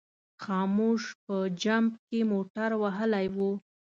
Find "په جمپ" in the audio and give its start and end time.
1.25-1.93